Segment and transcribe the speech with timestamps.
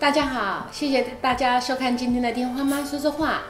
[0.00, 3.42] 大家好，谢谢大家收看今天的电话妈说说话。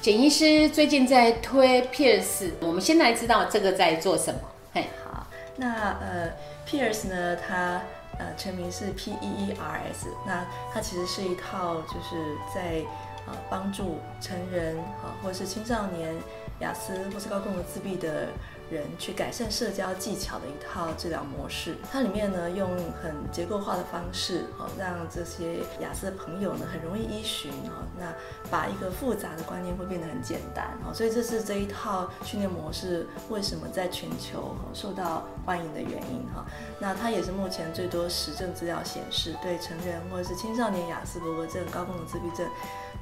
[0.00, 4.40] 简医师最近在推 Pierce，我们先来知道这个在做什么。
[4.74, 5.24] 嘿，好，
[5.54, 6.32] 那呃
[6.66, 7.80] ，Pierce 呢，它
[8.18, 12.82] 呃全名是 P E E R S，那它其实是一套就是在
[13.28, 16.12] 呃帮助成人啊或者是青少年
[16.58, 18.26] 雅思或是高功能自闭的。
[18.70, 22.68] 人去改善社交技巧的一套治疗模式，它里面呢用
[23.02, 28.12] 很结构化的方式，哦，让这些雅思的朋友呢很容易依循，哦，那
[28.50, 36.44] 把一个复杂的观念会变得很简单，哦，所以这是这一套训练模式为什么在全球受到欢迎的原因，哈，
[36.78, 42.48] 那它也是目前最多实证资料显示对成人或者是青少年雅思伯格症、高功能自闭症。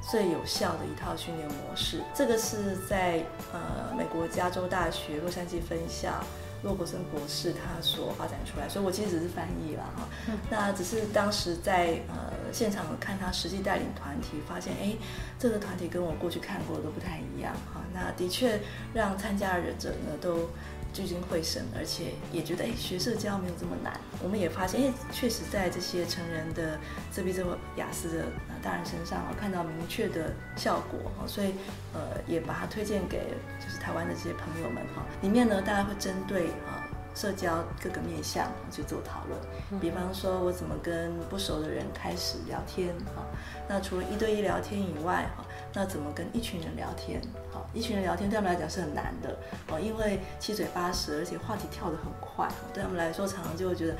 [0.01, 6.23] 最有效的一套训练模式，这个是在呃美国加州大学洛杉矶分校
[6.63, 10.07] 洛伯森博士他所发展出来，所以我其实只是翻译了哈。
[10.49, 14.95] 那只是当时在呃现场看他实际带领团体，发现哎
[15.37, 17.81] 这个团体跟我过去看过的都不太一样哈。
[17.93, 18.59] 那的确
[18.93, 20.49] 让参加的者呢都。
[20.91, 23.93] 聚精会神，而且也觉得哎，学社交没有这么难。
[24.23, 26.79] 我们也发现，哎，确实在这些成人的
[27.11, 28.25] 自闭症、雅思的
[28.61, 31.27] 大人身上，看到明确的效果哈。
[31.27, 31.53] 所以，
[31.93, 35.03] 呃，也把它推荐给就是台湾的这些朋友们哈。
[35.21, 39.79] 里面呢，大家会针对啊社交各个面向去做讨论。
[39.79, 43.25] 比方说，我怎么跟不熟的人开始聊天啊？
[43.67, 45.45] 那除了一对一聊天以外哈？
[45.71, 47.21] 那怎么跟一群人聊天？
[47.51, 49.37] 好，一群人聊天对他们来讲是很难的
[49.67, 53.95] 哦，因为七嘴八舌，而且话题跳得很快，对他们来说常常就会觉得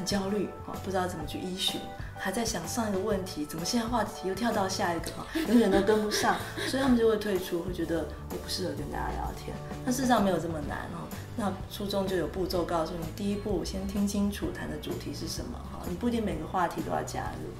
[0.00, 0.48] 很焦虑，
[0.82, 1.78] 不知道怎么去依循，
[2.18, 9.54] 还在想上一个问题，怎么现在话题又跳到下一个哈，永远都跟不上，所以他们就会退出，会觉得我不适合跟大家聊天。
[9.84, 11.04] 但事实上没有这么难哦，
[11.36, 17.50] 那书中就有步骤告诉你，第一步先听清楚谈的主题是什么哈，你不一定每个话题都要加入，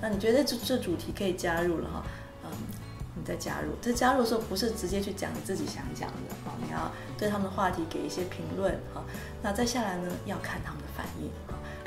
[0.00, 2.02] 那你觉得这这主题可以加入了哈，
[2.42, 2.50] 嗯。
[3.16, 9.06] 你再加入，这加入的时候不是直接去讲你自己想讲的啊，你要对他们的话题给一些评论啊。
[9.40, 11.30] 那再下来呢，要看他们的反应，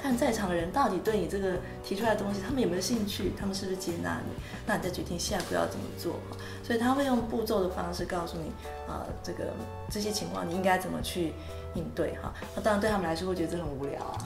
[0.08, 6.16] 看在场的人到底对你这个提出来的东西，他们有没有兴趣，他们是不是接纳你，那你再决定下一步要怎么做。
[6.64, 8.50] 所以他会用步骤的方式告诉你
[8.88, 9.52] 啊，这个
[9.90, 11.34] 这些情况你应该怎么去
[11.76, 12.34] 应对哈。
[12.56, 14.18] 那当然对他们来说会觉得这很无聊啊。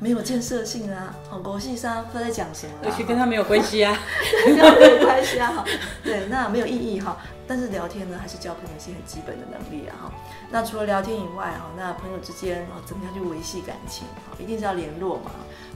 [0.00, 3.96] 没有建设性啊，哦，国际上不在讲什么，而且跟他没有关系啊，
[4.46, 5.64] 跟他没有关系啊，哈，
[6.02, 7.18] 对，那没有意义哈。
[7.46, 10.12] 但是聊天呢，还是交朋友一些很基本的能力啊，哈。
[10.50, 14.06] 那除了聊天以外，哈，那朋友之间啊，怎么样去维系感情？
[14.26, 15.30] 哈，一定是要联络嘛。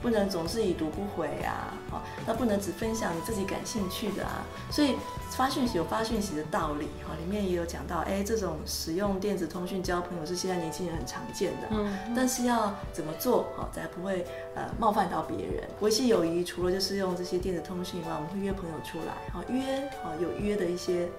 [0.05, 4.97] 不能总是已读不回啊，好，那不能只分享你自己感兴趣的啊，所以
[5.31, 14.23] 发讯息有发讯息的道理，哈，里面也有讲到，哎，这种使用电子通讯交朋友是现在年轻人很常见的，嗯，但是要怎么做，好，才不会
[14.53, 15.67] 呃冒犯到别人？
[15.79, 21.09] 维系友谊除了就是用这些电子通讯以外，我们会约朋友出来，好约，好有约的一些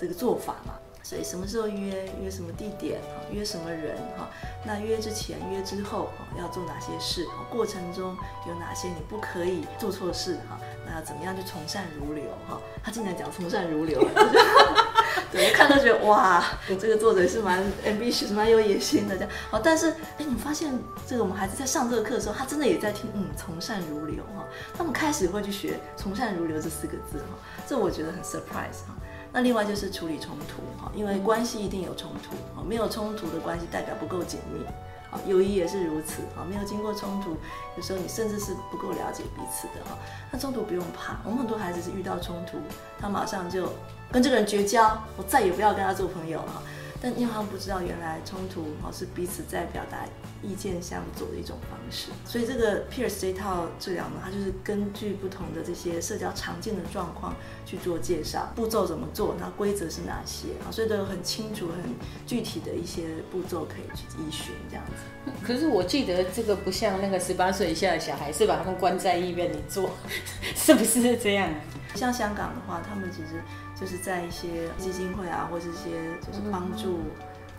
[0.00, 0.74] 这个做法嘛。
[1.02, 4.30] 所以什么时候约约什么地点哈，约什么人哈？
[4.64, 7.26] 那约之前约之后，要做哪些事？
[7.50, 10.58] 过程中有哪些你不可以做错事哈？
[10.86, 12.60] 那怎么样去从善如流哈？
[12.82, 14.00] 他竟然讲从善如流，
[15.32, 16.44] 对，我看到觉得哇，
[16.80, 19.30] 这个作者是蛮 ambitious，蛮有野心的这样。
[19.50, 20.72] 好，但是哎，你发现
[21.06, 24.44] 这个我们孩子在上这个课的时候，他真的也在听，嗯，从善如流哈。
[24.76, 28.94] 他们开始会去学从善如流这四个字哈，这我觉得很 surprise 哈。
[29.32, 34.64] 那另外就是处理冲突哈，因为关系一定有冲突啊，没有冲突的关系代表不够紧密
[35.10, 37.36] 啊，友谊也是如此啊，没有经过冲突，
[37.76, 39.96] 有时候你甚至是不够了解彼此的哈。
[40.30, 42.58] 那冲突不用怕，我们很多孩子是遇到冲突，
[43.00, 43.72] 他马上就
[44.10, 46.62] 跟这个人绝交，我再也不要跟他做朋友了。
[47.02, 50.06] 但因为他们不知道，原来冲突哦是彼此在表达
[50.40, 57.34] 意见相左的一种方式，所以这个 Pierce 这套治疗呢，它就是根据不同的这些社交常见的状况
[57.66, 60.70] 去做介绍，步骤怎么做，那规则是哪些啊？
[60.70, 61.92] 所以都有很清楚、很
[62.24, 63.02] 具体的一些
[63.32, 65.32] 步骤可以去依循这样子。
[65.44, 69.90] 可是我记得这个不像那个十八岁以下的小孩，是把他们关在医院里做，
[70.54, 71.52] 是不是这样？
[71.94, 73.42] 像香港的话，他们其实
[73.74, 75.90] 就是在一些基金会啊，或者一些
[76.20, 77.00] 就是帮助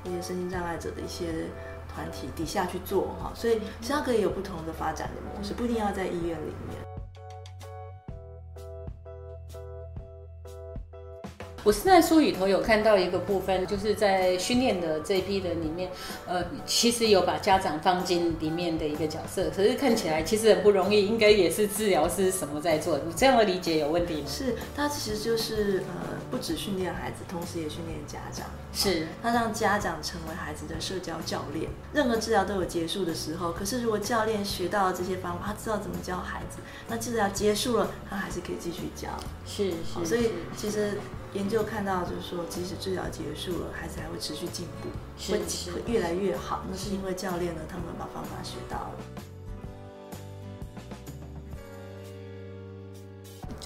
[0.04, 1.48] 一些身心障碍者的一些
[1.94, 6.93] 团体底下去做哈，所以其实它可以有不同的发展的模式，不一定要在医院里面。
[11.64, 15.90] 我是在书里头有看到一个部分，就是在训练的这一批人里面，
[16.28, 24.28] 呃，其实有把家长放进里面的一个角色，可是看起来其实很不容易，应该也是治疗师什么在做，你这样的理解有问题吗？
[24.28, 28.46] 是，他其实就是呃不止训练孩子，同时也训练家长。
[28.74, 31.70] 是，他让家长成为孩子的社交教练。
[31.94, 36.58] 任何治疗都有结束的时候，可是如果教练学到了这些方法，他知道怎么教孩子，
[36.90, 39.08] 那治疗结束了，他还是可以继续教。
[39.46, 40.98] 是是，所以其实
[41.34, 44.90] 研究看到就是说，即使治疗结束了，孩子还会持续进步，
[45.32, 45.40] 会
[45.74, 46.64] 会越来越好。
[46.70, 48.94] 那是因为教练呢，他们把方法学到了。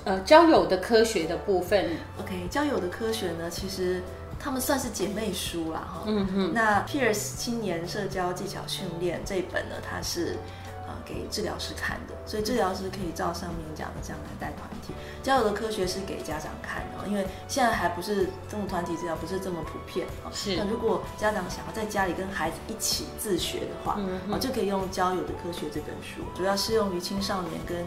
[0.05, 4.01] 呃，交友的科学的部分，OK，交友的科学呢，其实
[4.39, 6.03] 他们算是姐妹书啦，哈。
[6.05, 6.53] 嗯哼。
[6.53, 10.66] 那 Pierce 青年社交技巧训练这一本呢，它是呃
[11.07, 14.93] 给治疗师看的，所以治疗师可以照上面讲的这样来带团体。
[15.23, 20.27] 交友的科学是给家长看的，因为现在还不是这种团体治疗不是这么普遍啊。
[20.33, 20.55] 是。
[20.57, 27.85] 那如果家长想要在家里跟孩子一起自学的话，嗯，就可以用《交友的科学》这本书，主要适用于青少年跟。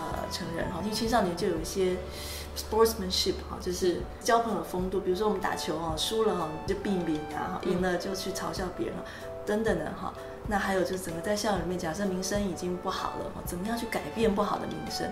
[0.00, 1.96] 呃，成人哈，因为青少年就有一些
[2.56, 5.00] sportsmanship 哈，就是交朋友风度。
[5.00, 8.96] 比如说我们打球哈，输了哈就避免啊，赢了就去嘲笑别人
[9.46, 10.12] 等等的哈。
[10.48, 15.06] 那还有就是整个在校园里面，假设名声已经不好了哈，怎么样去改变不好的名声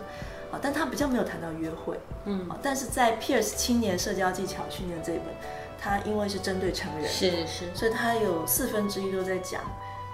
[0.51, 0.59] 啊？
[0.61, 5.27] 但他比较没有谈到约会，嗯，但是在 Pierce 青年社交技巧训练这一本，
[5.81, 9.63] 他因为是针对成人，是是，所以他有四分之一都在讲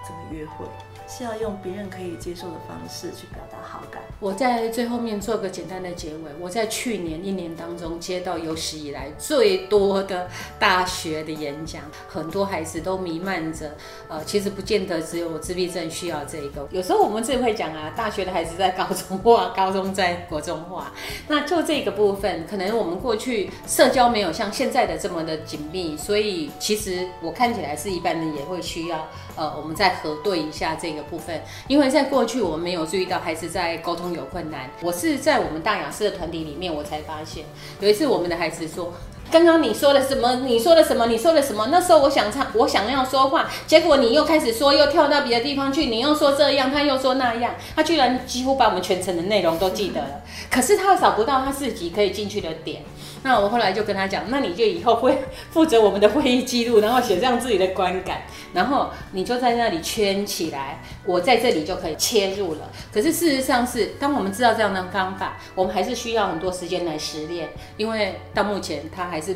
[0.05, 0.65] 怎么约会。
[1.09, 3.76] 是要用别人可以接受的方式去表达好感。
[4.19, 6.31] 我在最后面做个简单的结尾。
[6.41, 10.27] 我在去年一年当中接到有史以来最多的
[10.59, 13.71] 大学的演讲，很多孩子都弥漫着，
[14.09, 16.67] 呃，其实不见得只有自闭症需要这个。
[16.71, 20.91] 有时候我们自己会讲啊，大学的孩子在高中化，高中在国中化。
[21.27, 30.87] 那就这个部分，可能我们过去社交没有像现在的这么的紧密，所以其实我看起来是一般人也会需要，呃，我们再核对一下这。
[30.97, 34.69] 个部分，因为在过去我们没有注意到孩子在沟通有困难。
[34.81, 37.45] 我是在我们大雅思的团体里面，我才发现
[37.79, 38.93] 有一次我们的孩子说
[39.31, 40.35] ：“刚刚你说了什么？
[40.45, 41.07] 你说了什么？
[41.07, 52.83] 你说了什么？”那时候我想唱，我想要说话，结果你又开始说，又跳到别的地方去，你又说这样，他又说那样，他居然几乎把我们全程的内容都记得了，可是他找不到他自己可以进去的点。
[53.27, 55.17] 那我后来就跟他讲，那你就以后会
[55.51, 58.21] 负责我们的会议记录，然后写上自己的观感，
[58.53, 62.71] 然后你就在那里圈起来，我在这里就可以切入了。
[62.89, 69.35] 可是事实上是，当我们知道这样的方法，我们还是需要很多时间来实练，因为到目前他还是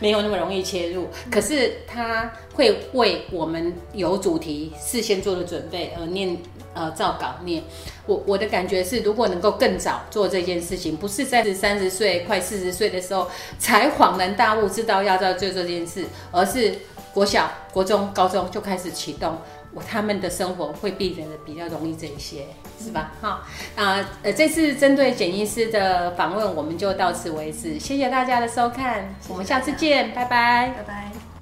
[0.00, 1.08] 没有那么容易切入。
[1.30, 6.36] 可是他会为我们有主题事先做的准备而念。
[6.76, 7.62] 呃，造稿念，
[8.04, 16.74] 我我的感觉是，如果能够更早做这件事情，不是在三十岁、快四十岁的时候才恍然大悟，知道要在做这件事，而是
[17.12, 19.38] 国小、国中、高中就开始启动，
[19.74, 22.46] 我他们的生活会变得比较容易这一些，
[22.82, 23.12] 是吧？
[23.20, 23.42] 好，
[23.76, 31.33] 啊，呃，这次针对简医师的访问，我们就到此为止，谢谢大家的收看，我们下次见，拜拜，拜拜。